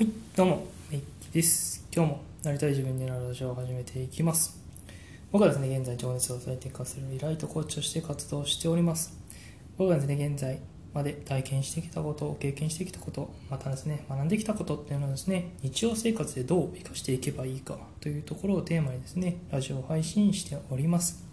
[0.00, 1.86] はい、どうも、メイキです。
[1.94, 4.58] 今日もなりたい自分になるラジオを始めていきます。
[5.30, 9.12] 僕はですね、現在情熱を最適化するリライトコーチとして活動しております。
[9.76, 10.58] 僕はですね、現在
[10.94, 21.29] まで体験してきたこと、経験してきたこと、またですね、学んできたことっていうのをですね、日常生活でどう生かしていけばいいかというところをテーマにですね、ラジオを配信しております。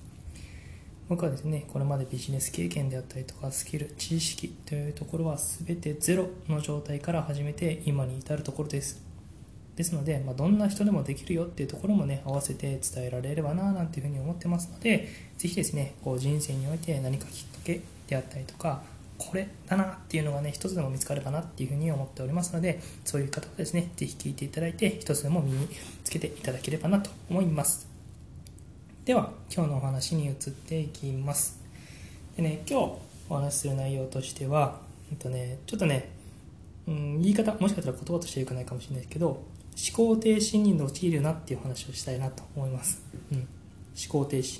[1.09, 9.01] 僕はですね、これまでビジネス経験であったりとか、スキル、知識というところは全てゼロの状態から始めて今に至るところです。
[9.77, 15.07] ですので、まあ、どんな人でもできるよっていうところもね、合わせて伝えられればななんていうふうに思ってますので、
[15.37, 18.81] ぜひですね、こう人生において何かきっかけであったりとか、
[19.17, 25.69] これだなっていうのがね、一つでも見つかればなっていうふうに思っておりますので、そういう方はですね、ぜひ聞いていただいて、一つでも身に
[26.03, 27.86] つけていただければなと思います。
[29.07, 31.61] では今日のお話に移っていきます。
[32.35, 32.91] でね今日
[33.29, 36.09] お話しする内容としては、えっとね、ちょっとね、
[36.89, 39.45] うん、言い方もしかしたら言葉としてよくないかもしれないですけど思
[39.93, 43.47] 考停止に陥るなっていう話をしたいなと思います、うん、思
[44.09, 44.59] 考停止。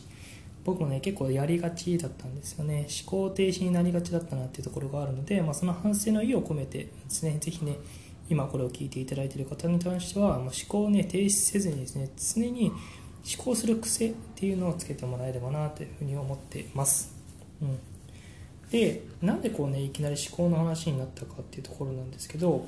[0.64, 2.88] 僕もね結構やりがちだったんですよね。
[3.05, 7.75] 思考停止になりがちだったなっていうところがあるので、まあ、その反省の意を込めてですねぜひね
[8.30, 12.71] 今これを聞いていただいている方に関しては、まあ、思考をね停止せずにですね常に
[13.36, 17.14] 思考する癖っていうのをつけてもらえればなというふうに思ってます、
[17.61, 17.80] うん、
[18.72, 22.66] でなんでこうねいきなり思考の話になったかっていうところなんですけど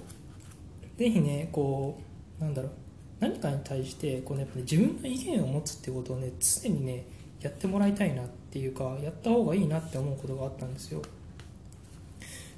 [0.98, 1.98] ぜひねこ
[2.42, 2.72] うなんだろう
[3.20, 7.06] 何かに対してこう、ね、やっぱり自分の意見を持つってことをね常にね
[7.42, 11.02] やってもらいたいなっていうかやった方がいいなって思うことがあったんですよ。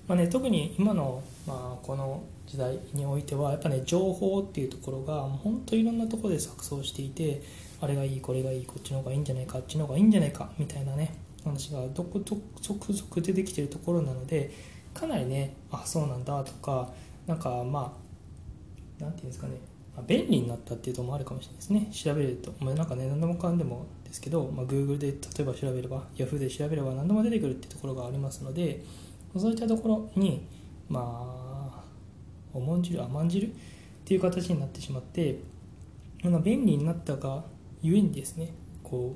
[0.08, 7.42] まあね、特に今の、まあ、この時代においてはやっぱね情報っていうところが本当いろんなところで錯綜していて
[7.82, 14.52] あれがいいこれがいいこっちの方がいいんじゃないかあっちの方がいいんじゃないかみたいなね話がどこど続々出てきてるところなので
[14.94, 16.90] かなりねあそうなんだとか
[17.26, 17.98] なんかま
[19.00, 19.54] あなんていうんですかね
[20.08, 21.90] 便利になったっていうともあるかもしれないですね。
[21.92, 28.84] 調べると、まあ、なんかね何でもかんでもですけど、まあ、Google で例えば調べれば Yahoo で調べれば何でも出てくるっていうところがありますので
[29.36, 30.45] そういったところに
[30.89, 31.00] ま
[31.73, 31.84] あ
[32.54, 33.52] 重んじる甘んじるっ
[34.05, 35.39] ていう形になってしまって
[36.23, 37.44] まあ便利になったが
[37.81, 38.53] ゆえにですね
[38.83, 39.15] こ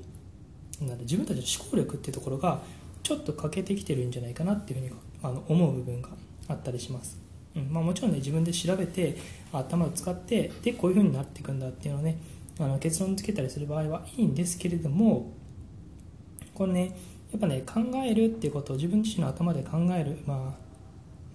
[0.80, 2.60] うなん自分たちの思考力っていうところが
[3.02, 6.10] ちょっと欠けてきてるんじゃないかなっていうふうにあの思う部分が
[6.48, 7.18] あったりします、
[7.54, 9.16] うんまあ、もちろんね自分で調べて
[9.52, 12.18] 頭を使ってでこういうふうになっていくんだっていうのをね
[12.58, 15.32] あの結論付けたりする場合はいいんですけれども
[16.54, 16.96] これね
[17.32, 20.65] やっぱね考えるっていうことを自分自身の頭で考える、まあ、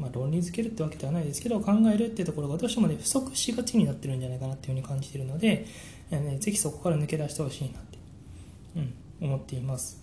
[0.01, 5.65] まあ論理づけるってわけではないですけど考えるっていうところがどうしてもね不足しがちになってるんじゃないかなっていうふうに感じてるので、
[6.09, 7.97] えーね、ぜひそこから抜け出してほしいなって、
[8.75, 8.93] うん、
[9.27, 10.01] 思っています。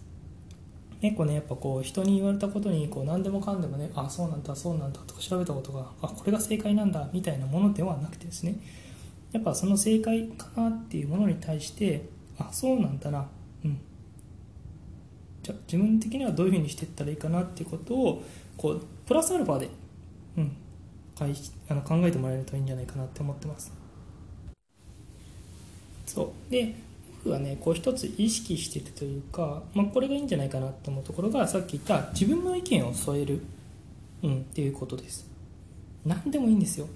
[1.00, 8.56] 結構ねやっぱこう人に言われたことにこう何でもかんでもねあそうなんだそうなんだとか調べたことがあこれが正解なんだみたいなものではなくてですね
[9.32, 12.08] やっぱその正解かなっていうものに対して
[12.38, 13.28] あそうなんだな
[13.64, 13.78] うん。
[15.42, 18.24] じゃ自分的にはどういうふうにしていったらいいかなっていうことを
[18.56, 19.70] こうプラスアルファで、
[20.38, 20.52] うん、
[21.68, 23.72] あの考えてもらえるといいんじゃないかなって思ってます。
[26.06, 26.50] そう。
[26.50, 26.74] で
[27.24, 33.42] 僕はねこう一つ意識してるというか、まあ、これがいいんじゃないかなと思うところがさっき言った自分の意見を添える、
[34.22, 35.28] うん、っていうことです。
[36.06, 36.86] 何でもいいんですよ。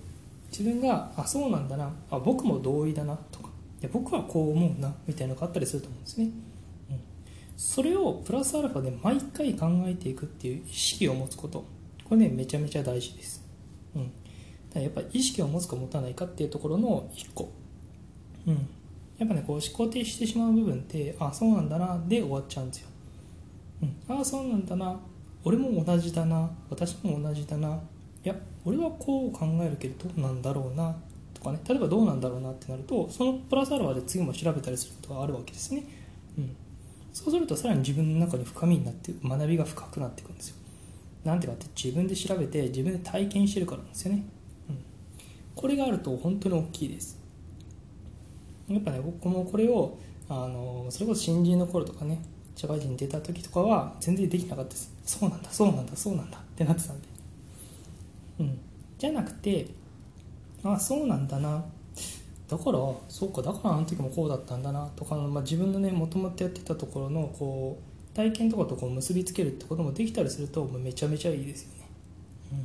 [0.52, 1.90] 自分があそうなんだな。
[2.10, 3.18] あ僕も同意だな。
[3.32, 3.48] とか。
[3.80, 4.94] いや僕はこう思うな。
[5.06, 6.30] みたいなのがあったりすると思うんですね。
[6.90, 7.00] うん。
[7.56, 11.64] それをプラスアルファで毎回考えていくっていう意識を持つこと。
[12.12, 13.42] これねめちゃめちゃ大事です、
[13.96, 14.12] うん、
[14.74, 17.50] だやっぱり意識を持つか持たないかっていうところの一個、
[18.46, 18.68] うん、
[19.16, 22.88] やっぱねこう思考停止してしまう部分ってあそうなんだなで終わっちゃうんですよ、
[23.82, 25.00] うん、あそうなんだな
[25.42, 27.80] 俺も同じだな私も同じだな
[28.22, 28.34] いや
[28.66, 30.94] 俺はこう考えるけどどうなんだろうな
[31.32, 35.82] とかね例えばどうなんだろうなってなるとそのプラスアルファで次も調べたりすることがあるわけですね、
[36.36, 36.54] うん。
[37.14, 40.56] そうするとさらに自分の中に深みになって学びが深くなっていくんですよ。
[41.24, 44.24] なんてかって自分で調べて自分で体験してるからなんですよね、
[44.68, 44.78] うん、
[45.54, 47.18] これがあると本当に大きいです。
[48.68, 49.98] やっぱね僕もこれを
[50.28, 52.22] あのそれこそ新人の頃とかね
[52.56, 54.92] 社会人に出た時とかは全然できなかったです。
[55.04, 57.08] そうなんだそうなんだそうなんだってなってたんで。
[58.40, 58.58] うん。
[58.98, 59.66] じゃなくて
[60.62, 61.64] あそうなんだな。
[62.48, 71.88] だからそうかだからあの時もこうだったんだなとか、まあ、自分のねもともとやってたところのこう体験とかとこう結びつけるってこともできたりするとめちゃめちゃいいですよね、
[72.52, 72.58] うん、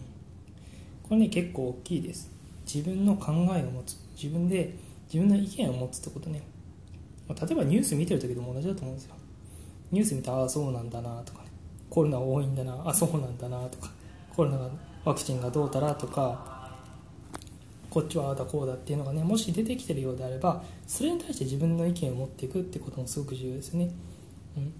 [1.03, 2.29] これね結構大きいです。
[2.65, 3.97] 自分の考えを持つ。
[4.21, 4.73] 自分で
[5.11, 6.41] 自分の意見を持つってことね、
[7.29, 9.15] 例えばニュース見てる時でも同じだと思うんですよ。
[9.91, 11.43] ニュース見てああそうなんだなとか。
[11.43, 11.47] ね
[11.89, 12.83] コロナ多いんだな。
[12.85, 13.89] あそうなんだなとか。
[14.35, 14.69] コロナが
[15.05, 16.57] ワクチンがどうたらとか。
[17.89, 23.91] こっちはああだこうだっていうのがねもし出てきてるようであればそれに対して自分の意見を持っていくってこともすごく重要ですよね、
[24.57, 24.73] うん、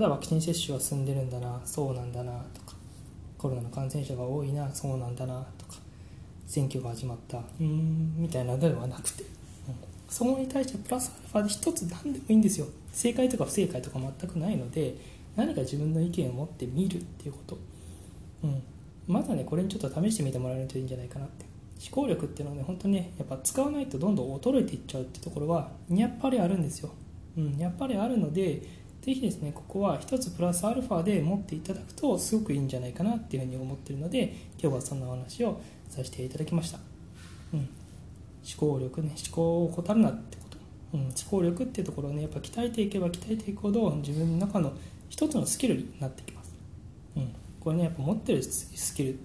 [0.00, 2.74] ただワクチン接種は進んでるんだなそうなんだなとか
[3.36, 5.74] コロナの感染者が多いなそうなんだなとか
[6.46, 9.28] 選挙が始まったうーんみたいなのではなくて、うん、
[10.08, 12.66] そこに対してプラスアルファで一つ何でもいいんですよ。
[12.94, 14.96] 正解とか不正解とか全くないので
[15.36, 17.58] 何か自分の意見を持ってみるっていうこと、
[18.44, 18.62] うん、
[19.06, 21.44] まずはねこれにちょっと試してみてもらえるといいんじゃないかなって。
[21.78, 26.90] 思考力っていうのはね本当にねやっぱ使わないとどんどん衰えていっちゃうってところはやっぱりあるんですよ、
[27.36, 36.78] うん、やっぱりあるのでぜひですねここは一つプラスアルファで持っていただくとすごくいいんじゃないかなっていうふうに思ってるので今日はそんなお話をさせていただきました、
[37.54, 37.68] うん、思
[38.58, 40.58] 考力ね思考を怠るなってこと、
[40.94, 44.72] うん、思考力っていうところをねやっぱ鍛えていけば鍛えていくほど自分の中の
[45.08, 46.54] 一つのスキルになってきます、
[47.16, 49.18] うん、これねやっぱ持ってるスキル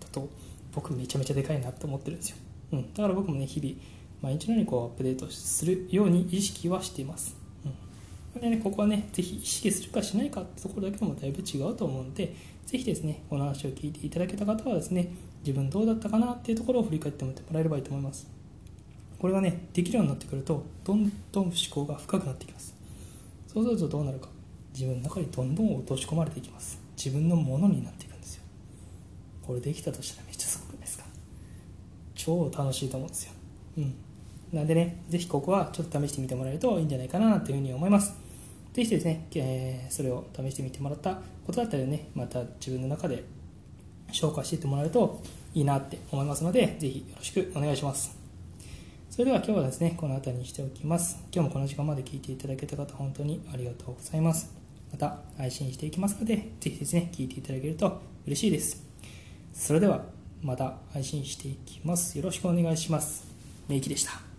[0.00, 0.28] だと
[0.74, 2.36] 僕めちゃめちゃでかいなって思ってるんですよ、
[2.72, 3.74] うん、だから僕もね日々
[4.20, 7.41] 毎日のようにこうアップデートするように意識はしています。
[8.40, 12.34] でね、ここはね、ぜひ意識するかしないかってところだけでもだいぶ違うと思うので、
[12.66, 18.26] ぜひですね、この話を聞いていただけた方はですね、自分どうだったかなっていうところを振り返ってみてもらえればいいと思います。
[19.18, 22.74] これがね、できるようになってくると、どんどん思考が深くなってきます。
[23.52, 24.28] そうするとどうなるか、
[24.72, 26.80] 自分の中にどんどん落とし込まれていきます。
[26.96, 28.42] 自分のものになっていくんですよ。
[29.46, 31.04] これできたとしたらめっちゃすごくないですか。
[32.14, 33.32] 超楽しいと思うんですよ。
[33.78, 33.94] うん。
[34.52, 38.21] なんでね、ぜひここはちょっと試してみてもらえるといいんじゃないかなというふうに思います。
[38.72, 43.24] ぜひですね、えー、それを試してみてもらったことだったりね、また自分の中で
[44.12, 45.22] 消化していってもらえると
[45.54, 48.16] いいなって思いますので、ぜひよろしくお願いします。
[49.10, 51.22] それでは今日はですね、この辺りにしておきます。
[51.30, 54.50] 今日もこの時間まで聞いていただけた方、本当にありがとうございます。
[54.90, 58.82] また配信していきますので、ぜひですね、聞いていただけると嬉しいです。
[59.52, 60.04] それでは、
[60.40, 62.16] また配信していきます。
[62.16, 63.26] よろしくお願いします。
[63.68, 64.31] めいきでした。